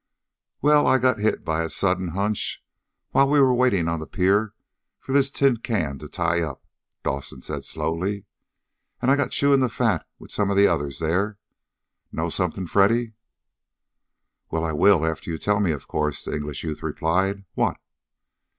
[0.63, 2.65] "Well, I got hit by a sudden hunch,
[3.11, 4.55] while we were waiting on the pier
[4.99, 6.65] for this tin can to tie up,"
[7.03, 8.25] Dawson said slowly.
[8.99, 11.37] "And I got chewing the fat with some of the others there.
[12.11, 13.13] Know something, Freddy?"
[14.49, 17.45] "Well, I will after you tell me, of course," the English youth replied.
[17.53, 17.77] "What?"